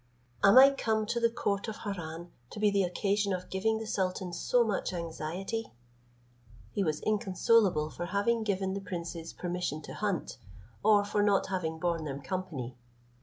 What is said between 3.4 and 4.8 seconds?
giving the sultan so